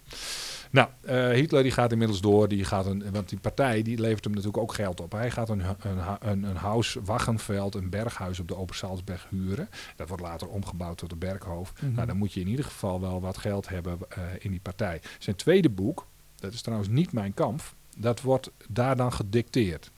[0.72, 2.48] Nou, eh, Hitler die gaat inmiddels door.
[2.48, 5.12] Die gaat een, want die partij die levert hem natuurlijk ook geld op.
[5.12, 9.70] Hij gaat een, een, een, een huis, Waggenveld, een berghuis op de Obersalzberg huren.
[9.96, 11.82] Dat wordt later omgebouwd tot een berghoofd.
[11.82, 11.94] Mhm.
[11.94, 15.02] Nou, dan moet je in ieder geval wel wat geld hebben eh, in die partij.
[15.20, 17.62] Zijn tweede boek, dat is trouwens niet mijn kamp,
[17.98, 19.92] dat wordt daar dan gedicteerd.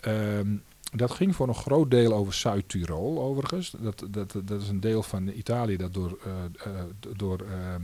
[0.00, 0.56] Ehm,
[0.92, 3.74] dat ging voor een groot deel over Zuid-Tirol, overigens.
[3.78, 6.72] Dat, dat, dat is een deel van Italië dat door, eh,
[7.16, 7.82] door, ehm,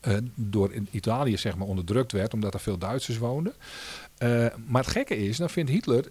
[0.00, 3.54] eh, door in Italië zeg maar, onderdrukt werd, omdat er veel Duitsers woonden.
[4.18, 6.04] Eh, maar het gekke is, dan vindt Hitler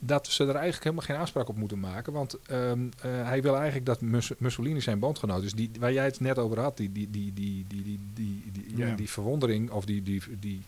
[0.00, 2.12] dat ze er eigenlijk helemaal geen aanspraak op moeten maken.
[2.12, 5.52] Want ehm, eh, hij wil eigenlijk dat Mus- Mussolini zijn bondgenoot is.
[5.52, 8.76] Die, waar jij het net over had, die, die, die, die, die, die, die, die,
[8.76, 8.94] ja, Ja.
[8.94, 9.70] die verwondering.
[9.70, 10.62] Of die, die, die,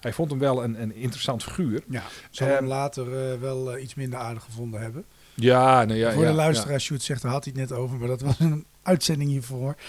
[0.00, 1.82] hij vond hem wel een, een interessant figuur.
[1.88, 5.04] Ja, Ehm, hem later eh, wel eh, iets minder aardig gevonden hebben.
[5.34, 6.12] Ja, nou ja.
[6.12, 8.40] Voor ja, de luisteraar, Sjoerd zegt, daar had hij het net over, maar dat was
[8.40, 9.74] een uitzending hiervoor.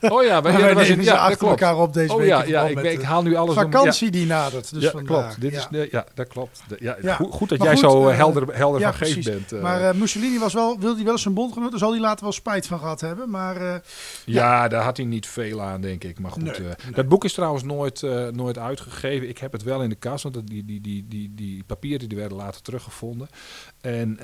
[0.00, 1.60] Oh ja, maar, Maar wij was ja, achter klopt.
[1.60, 2.28] elkaar op deze Oh week.
[2.28, 3.70] ja, ja ik, ik haal nu alles om- ja.
[3.70, 4.72] vakantie die nadert.
[4.74, 5.20] Dus ja, vandaag.
[5.22, 5.40] klopt.
[5.40, 5.70] Dit ja.
[5.82, 6.62] Is, ja, dat klopt.
[6.78, 7.14] Ja, Ja.
[7.14, 9.52] Goed, goed dat Maar jij goed, zo eh, eh, helder, helder van geest bent.
[9.52, 9.60] eh.
[9.60, 12.66] Maar Mussolini was wel, wilde hij wel zijn bondgenoot, daar zal hij later wel spijt
[12.66, 13.30] van gehad hebben.
[13.30, 13.82] Maar
[14.24, 16.18] Ja, daar had hij niet veel aan, denk ik.
[16.20, 16.74] Maar goed, Nee, nee.
[16.94, 18.02] dat boek is trouwens nooit,
[18.32, 19.28] nooit uitgegeven.
[19.28, 22.18] Ik heb het wel in de kast, want die, die, die, die, die papieren die
[22.18, 23.28] werden later teruggevonden.
[23.80, 24.16] En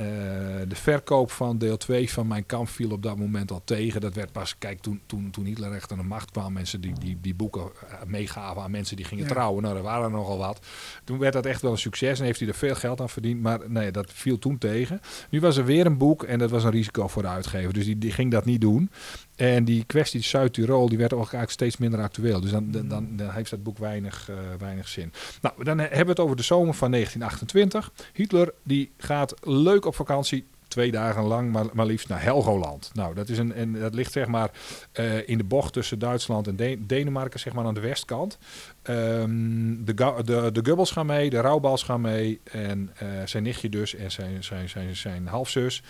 [0.68, 4.00] de verkoop van deel 2 van Mijn Kamp viel op dat moment al tegen.
[4.10, 6.92] Dat werd pas, kijk, toen, toen, toen Hitler echt aan de macht kwam, mensen die
[7.00, 9.30] die, die boeken eh, meegaven aan mensen die gingen Ja.
[9.30, 9.62] trouwen.
[9.62, 10.66] Nou, er waren er nogal wat.
[11.04, 13.42] Toen werd dat echt wel een succes en heeft hij er veel geld aan verdiend.
[13.42, 15.00] Maar nee, dat viel toen tegen.
[15.30, 17.72] Nu was er weer een boek en dat was een risico voor de uitgever.
[17.72, 18.90] Dus die, die ging dat niet doen.
[19.36, 22.40] En die kwestie Zuid-Tirol, die werd ook eigenlijk steeds minder actueel.
[22.40, 25.12] Dus dan, dan, dan, dan heeft dat boek weinig, eh, weinig zin.
[25.42, 27.92] Nou, dan hebben we het over de zomer van 1928.
[28.12, 30.44] Hitler die gaat leuk op vakantie.
[30.70, 32.90] Twee dagen lang, maar, maar liefst naar Helgoland.
[32.92, 34.50] Nou, dat, is een, en dat ligt zeg maar
[34.92, 38.38] eh, in de bocht tussen Duitsland en De- Denemarken, zeg maar aan de westkant.
[38.83, 42.40] Ehm, de, de, de Gubbels gaan mee, de Raubals gaan mee.
[42.44, 45.83] En eh, zijn nichtje dus en zijn, zijn, zijn, zijn halfzus.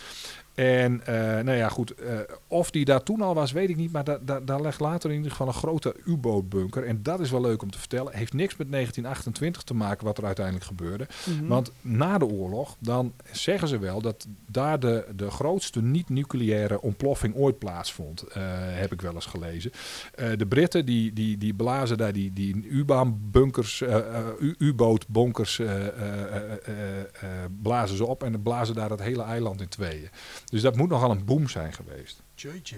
[0.60, 1.94] En eh, nou ja, goed.
[1.94, 3.92] eh, of die daar toen al was, weet ik niet.
[3.92, 6.84] Maar da, da- daar ligt later in ieder geval een grote U-bootbunker.
[6.86, 8.12] En dat is wel leuk om te vertellen.
[8.16, 11.06] Heeft niks met 1928 te maken wat er uiteindelijk gebeurde.
[11.26, 11.46] mhm.
[11.46, 17.34] Want na de oorlog, dan zeggen ze wel dat daar de, de grootste niet-nucleaire ontploffing
[17.34, 18.22] ooit plaatsvond.
[18.22, 19.70] eh, heb ik wel eens gelezen.
[20.36, 23.82] De Britten die, die, die blazen daar die, die U-baanbunkers,
[24.58, 25.60] U-bootbunkers,
[27.62, 30.08] blazen ze op en dan blazen daar het hele eiland in tweeën.
[30.50, 32.22] Dus dat moet nogal een boom zijn geweest.
[32.34, 32.76] Jeetje.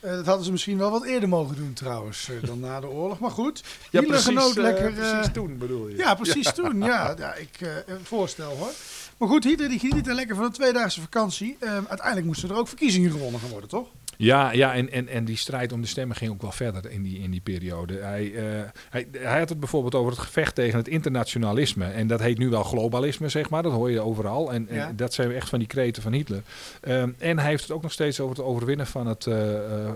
[0.00, 2.88] Eh, dat hadden ze misschien wel wat eerder mogen doen trouwens, eh, dan na de
[2.88, 3.18] oorlog.
[3.18, 4.86] Maar goed, Hitler genoot eh, lekker...
[4.86, 5.96] eh, precies toen bedoel je.
[5.96, 6.78] Ja, precies toen.
[6.78, 7.58] Ja, ja ik
[8.02, 8.70] voorstel hoor.
[9.16, 11.56] Maar goed, Hitler die geniet er lekker van een tweedaagse vakantie.
[11.60, 13.88] Uiteindelijk moesten er ook verkiezingen gewonnen gaan worden, toch?
[14.16, 17.02] Ja, ja en, en, en die strijd om de stemmen ging ook wel verder in
[17.02, 17.98] die, in die periode.
[17.98, 18.42] Hij, eh,
[18.90, 21.84] hij, hij had het bijvoorbeeld over het gevecht tegen het internationalisme.
[21.86, 23.62] En dat heet nu wel globalisme, zeg maar.
[23.62, 24.52] Dat hoor je overal.
[24.52, 24.92] En, en Ja.
[24.96, 26.42] dat zijn echt van die kreten van Hitler.
[26.80, 29.90] Ehm, en hij heeft het ook nog steeds over het overwinnen van, het, eh, eh,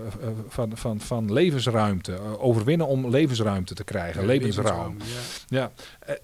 [0.47, 2.37] van, van, van levensruimte.
[2.39, 4.25] Overwinnen om levensruimte te krijgen.
[4.25, 4.97] levensruim.
[5.47, 5.69] Ja.
[6.07, 6.15] Ja.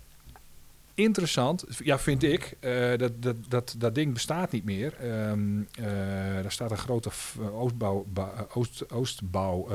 [0.95, 2.57] Interessant, ja, vind ik.
[2.59, 4.93] eh, dat, dat, dat, dat ding bestaat niet meer.
[4.99, 5.33] Eh,
[6.41, 8.05] daar staat een grote eh, Oostbouw,
[8.53, 9.67] Oost, Oostbouw,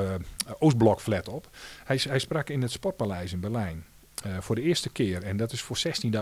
[0.59, 1.49] Oostblok flat op.
[1.83, 3.83] Hij, hij sprak in het Sportpaleis in Berlijn.
[4.39, 5.23] voor de eerste keer.
[5.23, 5.77] En dat is voor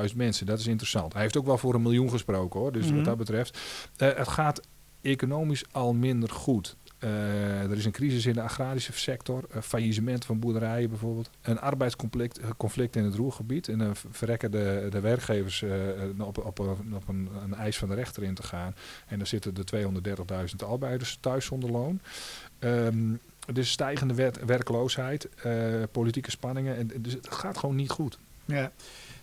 [0.09, 0.45] 16.000 mensen.
[0.45, 1.13] Dat is interessant.
[1.13, 2.71] Hij heeft ook wel voor een miljoen gesproken hoor.
[2.71, 2.95] Dus Mhm.
[2.95, 3.59] wat dat betreft.
[3.97, 4.61] het gaat
[5.01, 6.75] economisch al minder goed.
[6.99, 12.39] Eh, er is een crisis in de agrarische sector, faillissement van boerderijen bijvoorbeeld, een arbeidsconflict
[12.39, 15.71] eh, conflict in het roergebied en dan verrekken de, de werkgevers eh,
[16.17, 16.59] op, op,
[16.93, 18.75] op een, een eis van de rechter in te gaan.
[19.07, 19.63] En dan zitten de
[20.61, 22.01] 230.000 arbeiders thuis zonder loon.
[22.59, 23.13] Ehm,
[23.53, 25.29] dus stijgende werkloosheid,
[25.91, 26.77] politieke spanningen.
[26.77, 28.19] En, dus het gaat gewoon niet goed.
[28.45, 28.71] Ja.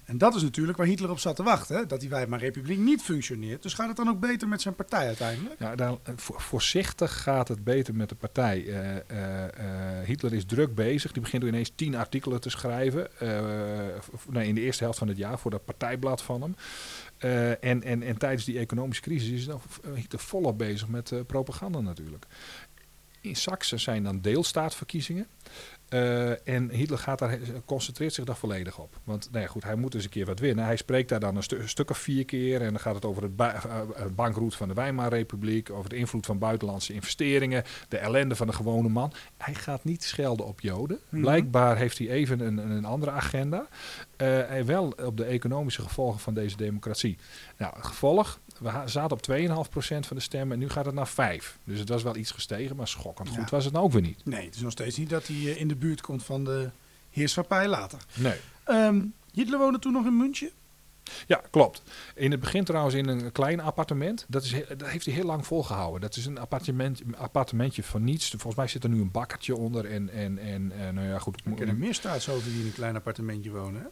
[0.07, 1.89] En dat is natuurlijk waar Hitler op zat te wachten.
[1.89, 3.63] Dat die Weimar Republiek niet functioneert.
[3.63, 5.61] Dus gaat het dan ook beter met zijn partij uiteindelijk?
[5.61, 8.67] Ja, eh, vo- voorzichtig gaat het beter met de partij.
[8.67, 11.13] Eh, eh, Hitler is druk bezig.
[11.13, 13.09] Die begint ineens tien artikelen te schrijven.
[14.31, 16.55] nee, in de eerste helft van het jaar voor dat partijblad van hem.
[17.61, 19.61] En, en, en tijdens die economische crisis is dan
[19.95, 22.25] Hitler volop bezig met eh, propaganda natuurlijk.
[23.21, 25.27] In Saxe zijn dan deelstaatverkiezingen.
[25.89, 29.01] Eh, en Hitler gaat daar, concentreert zich daar volledig op.
[29.05, 30.65] Want nou ja, goed, hij moet eens een keer wat winnen.
[30.65, 32.61] Hij spreekt daar dan een, stu- een stuk of vier keer.
[32.63, 35.71] En dan gaat het over het ba- eh, eh, bankroet van de Weimarrepubliek.
[35.71, 37.65] Over de invloed van buitenlandse investeringen.
[37.89, 39.13] De ellende van de gewone man.
[39.37, 40.99] Hij gaat niet schelden op Joden.
[41.09, 41.21] Mhm.
[41.21, 43.67] Blijkbaar heeft hij even een, een andere agenda.
[44.17, 47.17] Eh, hij wel op de economische gevolgen van deze democratie.
[47.59, 48.41] Nou, het gevolg.
[48.61, 50.53] We zaten op 2,5% van de stemmen.
[50.53, 51.59] En nu gaat het naar 5.
[51.65, 52.77] Dus het was wel iets gestegen.
[52.77, 53.35] Maar schokkend Ja.
[53.39, 54.25] goed was het nou ook weer niet.
[54.25, 56.71] Nee, het is nog steeds niet dat hij eh, in de buurt komt van de
[57.11, 57.99] heerschappij later.
[58.15, 58.39] Nee.
[58.65, 60.51] Ehm, Hitler woonde toen nog in München.
[61.27, 61.83] Ja, klopt.
[62.15, 64.25] In het begin trouwens in een klein appartement.
[64.29, 66.01] Dat, is, dat heeft hij heel lang volgehouden.
[66.01, 68.29] Dat is een appartement, appartementje van niets.
[68.29, 69.85] Volgens mij zit er nu een bakkertje onder.
[69.85, 71.43] En, en, en eh, nou ja, goed.
[71.59, 73.83] Er meer staatshoofden die in een klein appartementje wonen.
[73.83, 73.89] Hè?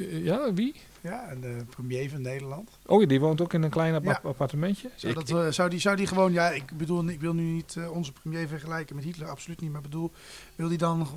[0.00, 0.74] Eh, ja, wie?
[1.02, 2.70] Ja, en de premier van Nederland.
[2.86, 4.20] Oh, ja, die woont ook in een klein appa- Ja.
[4.28, 4.90] appartementje.
[4.96, 7.42] Zou, Ik- dat, eh, zou, die, zou die gewoon, ja, ik bedoel, ik wil nu
[7.42, 9.72] niet eh, onze premier vergelijken met Hitler, absoluut niet.
[9.72, 10.10] Maar bedoel,
[10.56, 11.08] wil die dan,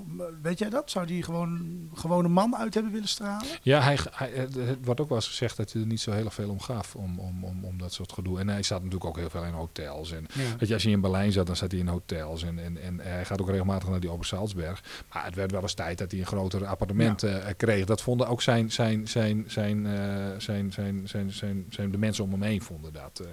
[0.41, 0.91] weet jij dat?
[0.91, 3.48] Zou die gewoon, gewoon een man uit hebben willen stralen?
[3.62, 6.30] Ja, hij, hij, het wordt ook wel eens gezegd dat hij er niet zo heel
[6.30, 6.95] veel om gaf.
[6.95, 8.39] Om, om, om, om dat soort gedoe.
[8.39, 10.12] En hij zat natuurlijk ook heel veel in hotels.
[10.12, 10.58] En Ja.
[10.58, 12.43] Weet je, als hij in Berlijn zat, dan zat hij in hotels.
[12.43, 14.84] En, en, en hij gaat ook regelmatig naar die Obersalzberg.
[15.13, 17.86] Maar het werd wel eens tijd dat hij een groter appartement eh, kreeg.
[17.86, 22.23] Dat vonden ook zijn, zijn, zijn, zijn, eh, zijn, zijn, zijn, zijn, zijn de mensen
[22.23, 23.27] om hem heen vonden dat eh,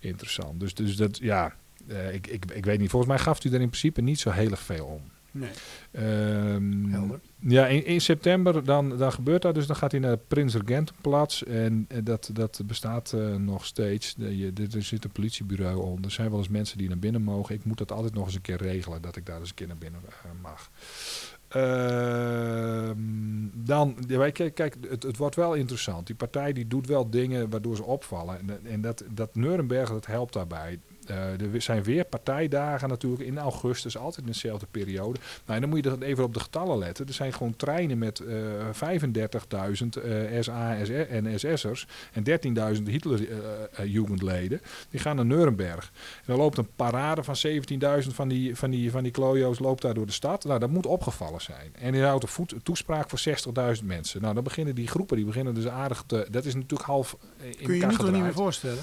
[0.00, 0.60] interessant.
[0.60, 1.54] Dus, dus dat, ja,
[1.86, 2.90] eh, ik, ik, ik weet niet.
[2.90, 5.02] Volgens mij gaf hij er in principe niet zo heel erg veel om.
[5.30, 5.50] Nee.
[5.90, 7.20] Ehm, Helder.
[7.38, 9.54] ja, in, in september dan, dan gebeurt dat.
[9.54, 11.42] Dus dan gaat hij naar het Prins Regentenplatz.
[11.42, 14.14] En dat, dat bestaat nog steeds.
[14.14, 16.04] De, je, er zit een politiebureau onder.
[16.04, 17.54] Er zijn wel eens mensen die naar binnen mogen.
[17.54, 19.02] Ik moet dat altijd nog eens een keer regelen.
[19.02, 20.00] Dat ik daar eens een keer naar binnen
[20.40, 20.70] mag.
[21.54, 22.96] Ehm,
[23.52, 23.96] dan,
[24.32, 26.06] kijk, kijk het, het wordt wel interessant.
[26.06, 28.38] Die partij die doet wel dingen waardoor ze opvallen.
[28.38, 30.78] En, en dat, dat Nuremberg, dat helpt daarbij.
[31.06, 35.18] Eh, er zijn weer partijdagen natuurlijk in augustus, altijd in dezelfde periode.
[35.18, 37.06] Nou, en dan moet je dat even op de getallen letten.
[37.06, 38.36] Er zijn gewoon treinen met eh
[38.72, 40.76] 35.000 eh SA
[41.08, 42.24] en SS'ers en
[42.76, 44.60] 13.000 Hitler-jugendleden.
[44.90, 45.92] die gaan naar Nuremberg.
[46.16, 49.82] En dan loopt een parade van 17.000 van die, van, die, van die klojo's loopt
[49.82, 50.44] daar door de stad.
[50.44, 51.72] Nou, dat moet opgevallen zijn.
[51.78, 53.20] En die houdt een voet, toespraak voor
[53.78, 54.20] 60.000 mensen.
[54.20, 56.26] Nou, dan beginnen die groepen, die beginnen dus aardig te...
[56.30, 58.82] Dat is natuurlijk half eh, in Kun je je nu toch niet meer voorstellen?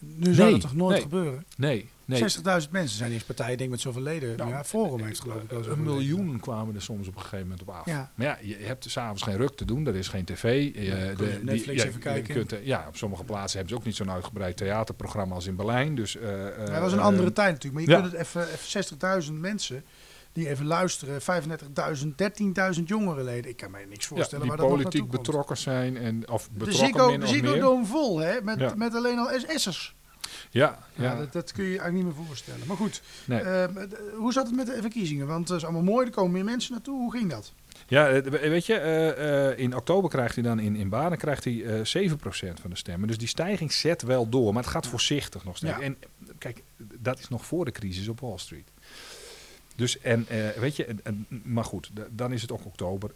[0.00, 1.02] Nu zou dat toch nooit nee.
[1.02, 1.44] gebeuren?
[1.56, 2.20] Nee, nee.
[2.20, 4.36] 60.000 mensen zijn eerst partij, ik denk met zoveel leden.
[4.36, 5.82] Nou, ja, Forum heeft geloof ik wel Een leden.
[5.82, 7.86] miljoen kwamen er soms op een gegeven moment op af.
[7.86, 8.12] Ja.
[8.14, 9.86] Maar ja, je hebt s'avonds geen ruk te doen.
[9.86, 10.64] Er is geen tv.
[10.64, 12.34] Je, kun je op Netflix even kijken.
[12.34, 15.56] kunt, eh, ja, op sommige plaatsen hebben ze ook niet zo'n uitgebreid theaterprogramma als in
[15.56, 15.94] Berlijn.
[15.94, 17.86] Dus, eh, Ja, dat was een eh, andere tijd natuurlijk.
[17.86, 19.84] Maar je kunt het even, even 60.000 mensen
[20.32, 21.20] die even luisteren.
[21.20, 23.50] 35.000, 13.000 jongerenleden.
[23.50, 25.10] Ik kan mij niks ja, voorstellen die waar dat politiek komt.
[25.12, 25.96] betrokken zijn.
[25.96, 27.86] En, of betrokken min de of Ziggo meer.
[27.86, 28.40] Vol, hè?
[28.42, 28.72] Met, Ja.
[28.76, 29.94] met alleen al SS'ers.
[30.50, 31.16] Ja, Ja, ja.
[31.18, 32.66] dat, dat kun je eigenlijk niet meer voorstellen.
[32.66, 33.40] Maar goed, Nee.
[33.40, 35.26] ehm, hoe zat het met de verkiezingen?
[35.26, 36.98] Want het is allemaal mooi, er komen meer mensen naartoe.
[36.98, 37.52] Hoe ging dat?
[37.86, 41.18] Ja, eh, we- weet je, eh, eh, in oktober krijgt hij dan in, in Baden
[41.18, 43.08] krijgt hij eh 7% van de stemmen.
[43.08, 45.72] Dus die stijging zet wel door, maar het gaat voorzichtig nog steeds.
[45.76, 45.80] Ja.
[45.80, 46.62] En eh, kijk,
[46.98, 48.70] dat is nog voor de crisis op Wall Street.
[49.80, 53.10] Dus en eh, weet je, en, en- maar goed, dan is het ook oktober.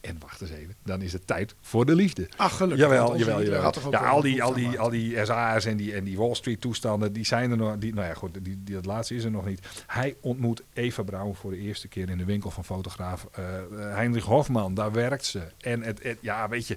[0.00, 2.28] En wacht eens even, dan is het tijd voor de liefde.
[2.36, 2.78] Ach, gelukkig.
[2.86, 3.62] Jawel, jawel, jawel.
[3.90, 7.12] Ja, al die, al die, al die SA's en die, en die Wall Street toestanden,
[7.12, 7.78] die zijn er nog.
[7.78, 9.60] Die, nou ja, goed, die, die, dat laatste is er nog niet.
[9.86, 13.64] Hij ontmoet Eva Braun voor de eerste keer in de winkel van fotograaf eh, eh,
[13.94, 14.74] Heinrich Hofman.
[14.74, 15.42] Daar werkt ze.
[15.60, 16.76] En het, het- ja, weet je.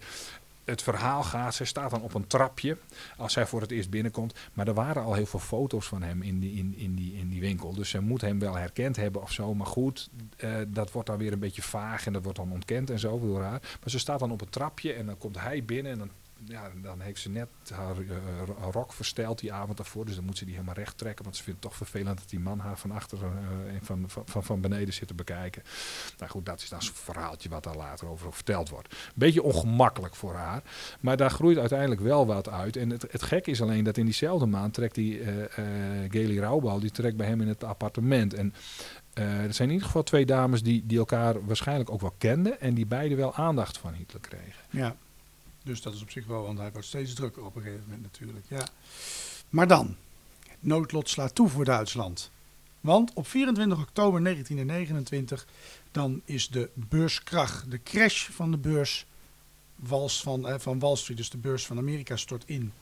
[0.66, 2.78] Het verhaal gaat, zij staat dan op een trapje
[3.18, 4.40] als zij voor het eerst binnenkomt.
[4.54, 7.30] Maar er waren al heel veel foto's van hem in die, in, in die, in
[7.30, 7.74] die winkel.
[7.74, 9.54] Dus ze moet hem wel herkend hebben of zo.
[9.54, 12.90] Maar goed, eh, dat wordt dan weer een beetje vaag en dat wordt dan ontkend
[12.90, 13.20] en zo.
[13.20, 16.10] Maar ze staat dan op een trapje en dan komt hij binnen en dan,
[16.46, 17.96] ja, dan heeft ze net haar
[18.46, 20.06] ro- rok versteld die avond daarvoor.
[20.06, 22.30] Dus dan moet ze die helemaal recht trekken, want ze vindt het toch vervelend dat
[22.30, 25.64] die man haar van achter eh, en van, van, van, beneden zit te bekijken.
[26.18, 28.96] Nou goed, dat is dan zo'n verhaaltje wat daar later over verteld wordt.
[29.16, 30.62] Beetje ongemakkelijk voor haar,
[31.00, 32.76] maar daar groeit uiteindelijk wel wat uit.
[32.76, 36.40] En het, het gek is alleen dat in diezelfde maand trekt die eh eh Gaily
[36.40, 38.34] Rauwbal, die trekt bij hem in het appartement.
[38.34, 38.54] En
[39.14, 42.62] eh, er zijn in ieder geval twee dames die, die elkaar waarschijnlijk ook wel kenden
[42.62, 44.62] en die beide wel aandacht van Hitler kregen.
[44.70, 44.96] Ja,
[45.64, 48.02] dus dat is op zich wel, want hij wordt steeds drukker op een gegeven moment
[48.02, 48.46] natuurlijk.
[48.48, 48.68] Ja.
[49.50, 49.96] Maar dan,
[50.48, 52.32] het noodlot slaat toe voor Duitsland.
[52.82, 55.48] Want op 24 oktober 1929,
[55.92, 59.06] dan is de beurskrach, de crash van de beurs
[59.76, 62.74] Wals van, eh, van Wall Street, dus de beurs van Amerika, stort in.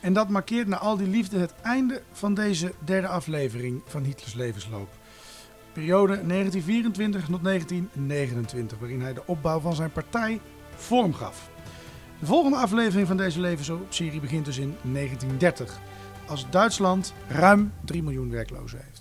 [0.00, 4.34] En dat markeert na al die liefde het einde van deze derde aflevering van Hitlers
[4.34, 4.88] levensloop.
[5.72, 10.40] Periode 1924 tot 1929, waarin hij de opbouw van zijn partij
[10.76, 11.50] vorm gaf.
[12.18, 15.80] De volgende aflevering van deze levensloopserie begint dus in 1930,
[16.26, 18.97] als Duitsland ruim 3 miljoen werklozen heeft.